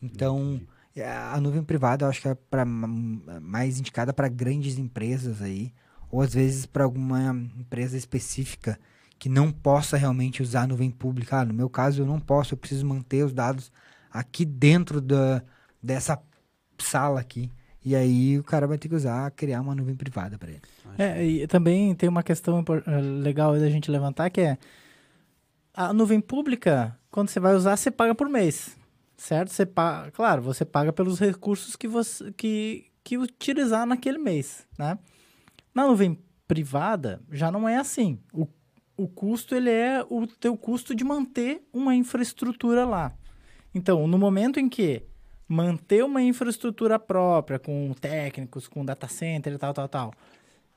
[0.00, 5.42] Então, é, a nuvem privada eu acho que é pra, mais indicada para grandes empresas
[5.42, 5.72] aí,
[6.10, 8.78] ou às vezes para alguma empresa específica
[9.18, 11.40] que não possa realmente usar a nuvem pública.
[11.40, 13.72] Ah, no meu caso, eu não posso, eu preciso manter os dados
[14.10, 15.42] aqui dentro da,
[15.82, 16.20] dessa
[16.78, 17.50] sala aqui.
[17.84, 20.62] E aí o cara vai ter que usar, criar uma nuvem privada para ele.
[20.96, 24.58] É, e também tem uma questão eh, legal aí da gente levantar que é
[25.74, 28.76] a nuvem pública, quando você vai usar, você paga por mês,
[29.18, 29.50] certo?
[29.50, 29.66] Você
[30.14, 34.98] claro, você paga pelos recursos que você que, que utilizar naquele mês, né?
[35.74, 38.18] Na nuvem privada já não é assim.
[38.32, 38.46] O,
[38.96, 43.12] o custo ele é o teu custo de manter uma infraestrutura lá.
[43.74, 45.02] Então, no momento em que
[45.46, 50.14] manter uma infraestrutura própria com técnicos, com data center e tal, tal, tal,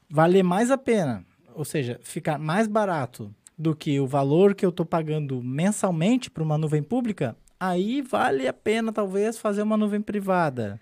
[0.10, 4.70] valer mais a pena, ou seja, ficar mais barato do que o valor que eu
[4.70, 10.02] estou pagando mensalmente para uma nuvem pública, aí vale a pena talvez fazer uma nuvem
[10.02, 10.82] privada,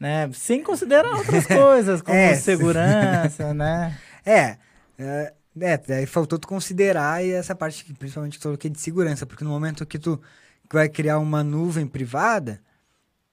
[0.00, 0.30] né?
[0.32, 2.34] Sem considerar outras coisas como É.
[2.36, 4.00] segurança, né?
[4.24, 4.58] É,
[4.98, 9.26] é, é, daí faltou tu considerar essa parte, que, principalmente que tu é de segurança,
[9.26, 10.20] porque no momento que tu
[10.70, 12.62] que vai criar uma nuvem privada,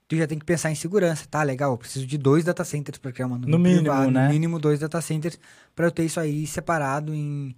[0.07, 1.43] tu já tem que pensar em segurança, tá?
[1.43, 4.27] Legal, eu preciso de dois data centers para criar uma nuvem No mínimo, privada, né?
[4.27, 5.39] no mínimo dois data centers
[5.75, 7.55] para eu ter isso aí separado em,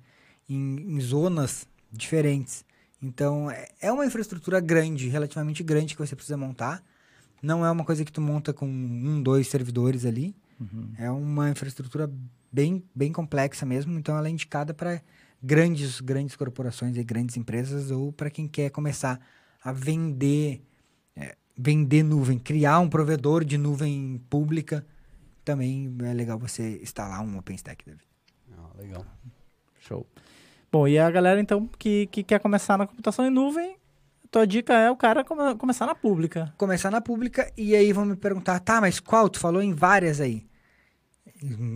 [0.50, 2.64] em, em zonas diferentes.
[3.02, 6.84] Então, é- é uma infraestrutura grande, relativamente grande, que você precisa montar.
[7.42, 10.36] Não é uma coisa que tu monta com um, dois servidores ali.
[10.98, 12.12] É uma infraestrutura
[12.52, 13.98] bem, bem complexa mesmo.
[13.98, 15.02] Então, ela é indicada para
[15.42, 19.20] grandes, grandes corporações e grandes empresas ou para quem quer começar
[19.64, 20.62] a vender,
[21.16, 24.86] é, vender nuvem, criar um provedor de nuvem pública.
[25.44, 27.84] Também é legal você instalar um OpenStack.
[27.84, 28.04] David.
[28.56, 29.06] Ah, legal.
[29.80, 30.06] Show.
[30.72, 33.76] Bom, e a galera então que, que quer começar na computação em nuvem,
[34.32, 36.54] tua dica é o cara come- começar na pública.
[36.58, 39.30] começar na pública e aí vão me perguntar, tá, mas qual?
[39.30, 40.46] Tu falou em várias aí.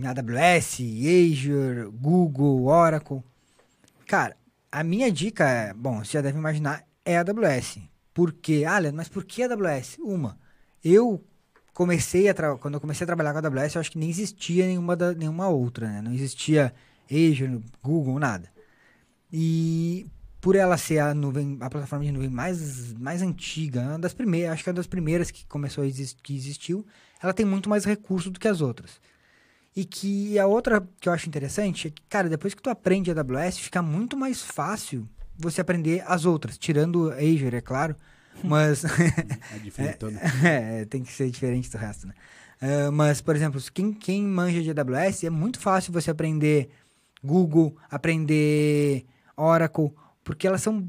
[0.06, 3.22] AWS, Azure, Google, Oracle.
[4.06, 4.36] Cara,
[4.70, 7.80] a minha dica é, bom, você já deve imaginar, é AWS.
[8.14, 8.64] Por quê?
[8.66, 9.98] Ah, Leandro, mas por que AWS?
[9.98, 10.38] Uma,
[10.82, 11.22] eu
[11.74, 14.64] comecei a quando eu comecei a trabalhar com a AWS, eu acho que nem existia
[14.66, 16.00] nenhuma, da- nenhuma outra, né?
[16.00, 16.72] Não existia
[17.10, 18.55] Azure, Google, nada.
[19.32, 20.06] E
[20.40, 24.52] por ela ser a nuvem, a plataforma de nuvem mais, mais antiga, uma das primeiras,
[24.52, 26.86] acho que é uma das primeiras que começou a existir, que existiu,
[27.22, 29.00] ela tem muito mais recursos do que as outras.
[29.74, 33.10] E que a outra que eu acho interessante é que, cara, depois que tu aprende
[33.10, 37.94] AWS, fica muito mais fácil você aprender as outras, tirando Azure, é claro,
[38.42, 38.84] mas
[39.54, 40.18] É diferentona.
[40.44, 42.14] é, tem que ser diferente do resto, né?
[42.60, 46.70] Ah, mas, por exemplo, quem, quem manja de AWS, é muito fácil você aprender
[47.22, 49.04] Google, aprender
[49.36, 49.92] Oracle,
[50.24, 50.88] porque elas são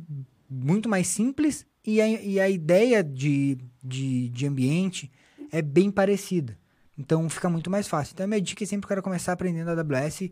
[0.50, 5.12] muito mais simples e a, e a ideia de, de, de ambiente
[5.52, 6.58] é bem parecida.
[6.98, 8.14] Então fica muito mais fácil.
[8.14, 10.30] Então a minha dica é sempre o cara começar aprendendo AWS,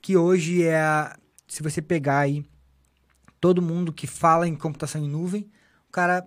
[0.00, 2.44] que hoje é a, se você pegar aí
[3.40, 5.48] todo mundo que fala em computação em nuvem,
[5.88, 6.26] o cara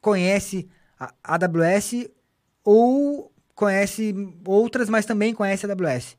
[0.00, 0.68] conhece
[0.98, 2.08] a AWS
[2.64, 6.16] ou conhece outras, mas também conhece a AWS.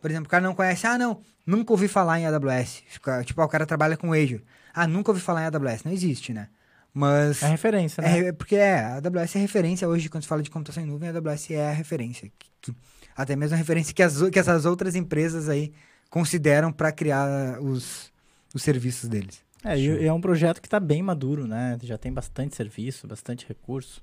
[0.00, 1.20] Por exemplo, o cara não conhece, ah, não,
[1.50, 2.82] nunca ouvi falar em AWS.
[3.24, 4.44] Tipo, ah, o cara trabalha com Azure.
[4.72, 5.84] Ah, nunca ouvi falar em AWS.
[5.84, 6.48] Não existe, né?
[6.94, 7.42] Mas.
[7.42, 8.18] É referência, né?
[8.28, 11.08] É, porque é, a AWS é referência hoje, quando se fala de computação em nuvem,
[11.08, 12.30] a AWS é a referência.
[12.38, 12.74] Que- que-
[13.16, 15.72] até mesmo a referência que, as, que essas outras empresas aí
[16.08, 18.10] consideram para criar os,
[18.54, 19.40] os serviços deles.
[19.62, 21.78] É, e e é um projeto que está bem maduro, né?
[21.82, 24.02] Já tem bastante serviço, bastante recurso.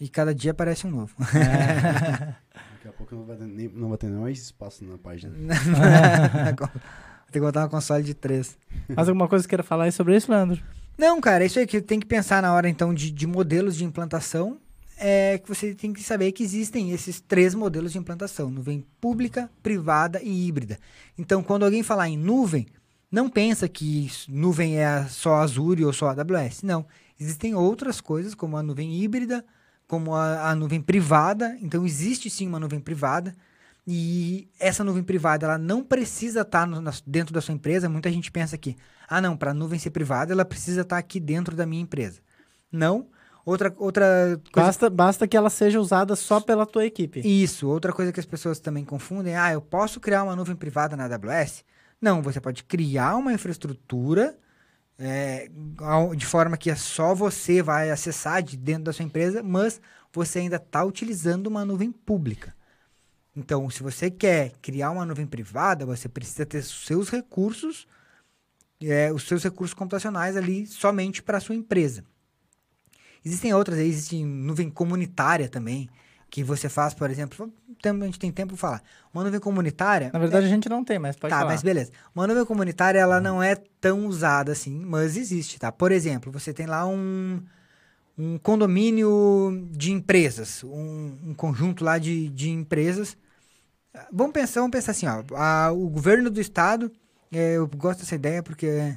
[0.00, 1.14] E cada dia aparece um novo.
[2.82, 5.32] Daqui a pouco não vai ter, nem, não vai ter nem mais espaço na página.
[7.30, 8.58] Tem que botar uma console de três.
[8.88, 10.60] Mais alguma coisa que queira falar aí sobre isso, Leandro?
[10.98, 13.84] Não, cara, isso aí que tem que pensar na hora, então, de, de modelos de
[13.84, 14.58] implantação.
[14.98, 19.48] É que você tem que saber que existem esses três modelos de implantação: nuvem pública,
[19.62, 20.76] privada e híbrida.
[21.16, 22.66] Então, quando alguém falar em nuvem,
[23.10, 26.64] não pensa que nuvem é só Azure ou só AWS.
[26.64, 26.84] Não.
[27.18, 29.44] Existem outras coisas, como a nuvem híbrida,
[29.92, 31.54] como a, a nuvem privada.
[31.60, 33.36] Então, existe sim uma nuvem privada.
[33.86, 37.90] E essa nuvem privada, ela não precisa estar no- na- dentro da sua empresa.
[37.90, 38.74] Muita gente pensa que,
[39.06, 42.20] ah, não, para a nuvem ser privada, ela precisa estar aqui dentro da minha empresa.
[42.72, 43.06] Não.
[43.44, 44.66] Outra, outra coisa.
[44.68, 47.20] Basta, basta que ela seja usada só pela tua equipe.
[47.22, 47.68] Isso.
[47.68, 51.04] Outra coisa que as pessoas também confundem, ah, eu posso criar uma nuvem privada na
[51.04, 51.64] AWS?
[52.00, 54.38] Não, você pode criar uma infraestrutura
[55.04, 55.50] é,
[56.16, 59.80] de forma que é só você vai acessar de dentro da sua empresa, mas
[60.12, 62.54] você ainda está utilizando uma nuvem pública.
[63.34, 67.88] Então, se você quer criar uma nuvem privada, você precisa ter seus recursos,
[68.80, 72.04] é, os seus recursos computacionais ali somente para a sua empresa.
[73.24, 75.88] Existem outras, existe nuvem comunitária também,
[76.32, 77.52] que você faz, por exemplo,
[77.84, 78.82] a gente tem tempo para falar.
[79.12, 80.08] Uma nuvem comunitária.
[80.10, 81.50] Na verdade, a gente não tem, mas pode tá, falar.
[81.50, 81.92] mas beleza.
[82.14, 85.70] Uma nuvem comunitária, ela não é tão usada assim, mas existe, tá?
[85.70, 87.42] Por exemplo, você tem lá um,
[88.16, 93.14] um condomínio de empresas, um, um conjunto lá de, de empresas.
[94.10, 96.90] Vamos pensar, vamos pensar assim, ó, a- o governo do estado,
[97.30, 98.96] é, eu gosto dessa ideia porque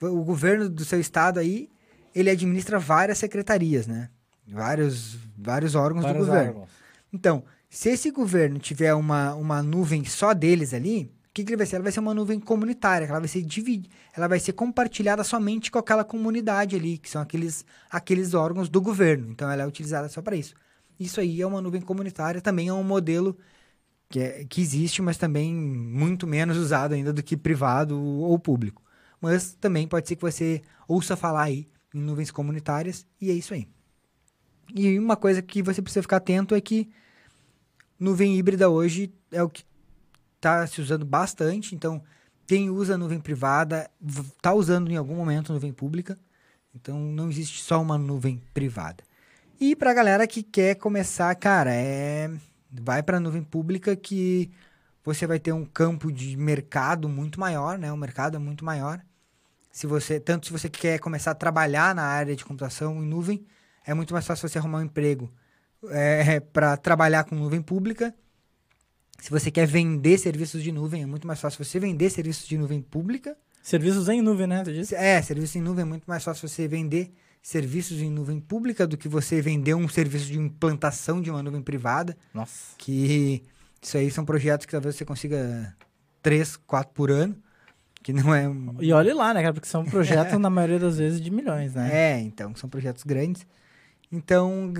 [0.00, 1.68] o governo do seu estado aí,
[2.12, 4.10] ele administra várias secretarias, né?
[4.46, 6.50] Vários, vários órgãos Vários do governo.
[6.50, 6.68] órgãos.
[7.12, 11.56] Então, se esse governo tiver uma, uma nuvem só deles ali, o que, que ele
[11.56, 11.76] vai ser?
[11.76, 15.24] Ela vai ser uma nuvem comunitária, que ela vai ser dividida, ela vai ser compartilhada
[15.24, 19.28] somente com aquela comunidade ali, que são aqueles, aqueles órgãos do governo.
[19.30, 20.54] Então, ela é utilizada só para isso.
[21.00, 23.36] Isso aí é uma nuvem comunitária, também é um modelo
[24.08, 28.80] que, é- que existe, mas também muito menos usado ainda do que privado ou público.
[29.20, 33.54] Mas também pode ser que você ouça falar aí em nuvens comunitárias, e é isso
[33.54, 33.66] aí.
[34.72, 36.90] E uma coisa que você precisa ficar atento é que
[37.98, 39.64] nuvem híbrida hoje é o que
[40.36, 41.74] está se usando bastante.
[41.74, 42.02] Então,
[42.46, 43.90] quem usa nuvem privada
[44.36, 46.18] está usando em algum momento nuvem pública.
[46.74, 49.02] Então, não existe só uma nuvem privada.
[49.60, 52.30] E para a galera que quer começar, cara, é
[52.82, 54.50] vai para a nuvem pública que
[55.04, 57.92] você vai ter um campo de mercado muito maior, né?
[57.92, 59.00] O mercado é muito maior.
[59.70, 63.46] Se você, tanto se você quer começar a trabalhar na área de computação em nuvem,
[63.86, 65.32] é muito mais fácil você arrumar um emprego
[65.90, 68.14] é, para trabalhar com nuvem pública.
[69.20, 72.58] Se você quer vender serviços de nuvem, é muito mais fácil você vender serviços de
[72.58, 73.36] nuvem pública.
[73.62, 74.62] Serviços em nuvem, né?
[74.92, 77.10] É, serviço em nuvem é muito mais fácil você vender
[77.40, 81.62] serviços em nuvem pública do que você vender um serviço de implantação de uma nuvem
[81.62, 82.14] privada.
[82.34, 82.74] Nossa.
[82.76, 83.42] Que
[83.80, 85.74] isso aí são projetos que talvez você consiga
[86.22, 87.36] três, quatro por ano.
[88.02, 88.46] Que não é.
[88.46, 89.54] um- E olhe lá, né, cara?
[89.54, 91.90] Porque são projetos, na maioria das vezes, de milhões, né?
[91.90, 93.46] É, então, são projetos grandes.
[94.12, 94.72] Então,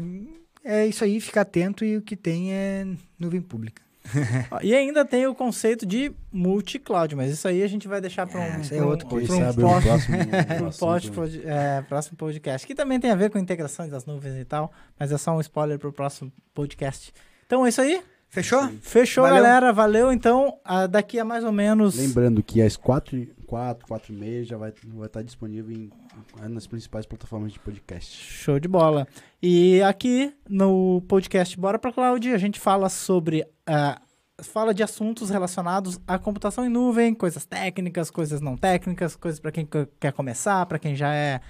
[0.64, 2.87] é isso aí, fica atento e o que tem é
[3.18, 3.83] nuvem pública.
[4.62, 8.39] E ainda tem o conceito de multi-cloud, mas isso aí a gente vai deixar para
[8.39, 9.39] um, É, é pra um- outro pra um o post-
[9.83, 10.16] próximo
[10.47, 14.05] pra um post- pod- é, próximo podcast, que também tem a ver com integrações das
[14.05, 17.12] nuvens e tal, mas é só um spoiler pro próximo podcast.
[17.47, 18.03] Então é isso aí.
[18.35, 18.68] Fechou?
[18.80, 19.43] Fechou, Valeu.
[19.43, 19.72] galera.
[19.72, 20.12] Valeu.
[20.12, 21.97] Então, ah, daqui a mais ou menos.
[21.97, 25.91] Lembrando que às 4, 4, 4 e meia já vai, vai estar disponível em,
[26.51, 28.16] nas principais plataformas de podcast.
[28.24, 29.07] Show de bola.
[29.43, 33.47] E aqui no podcast Bora pra Cloud, a gente fala sobre.
[33.66, 34.01] ah,
[34.43, 39.53] fala de assuntos relacionados à computação em nuvem, coisas técnicas, coisas não técnicas, coisas para
[39.53, 41.41] quem que- quer começar, para quem já é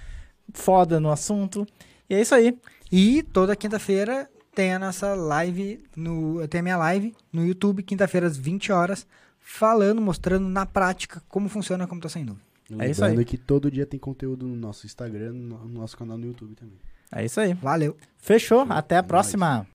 [0.53, 1.65] foda no assunto.
[2.07, 2.55] E é isso aí.
[2.91, 8.25] E toda quinta-feira tem a nossa live, no, tem a minha live no YouTube, quinta-feira
[8.25, 9.05] às 20 horas,
[9.39, 12.41] falando, mostrando na prática como funciona a computação em nuvem.
[12.79, 13.25] É isso Lembrando aí.
[13.25, 16.79] que todo dia tem conteúdo no nosso Instagram, no nosso canal no YouTube também.
[17.11, 17.53] É isso aí.
[17.53, 17.95] Valeu!
[18.17, 18.65] Fechou.
[18.69, 19.67] Até a É próxima.